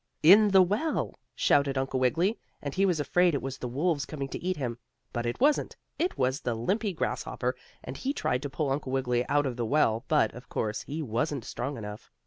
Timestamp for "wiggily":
1.99-2.39, 8.91-9.27